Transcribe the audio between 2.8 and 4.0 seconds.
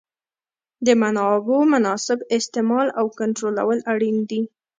او کنټرولول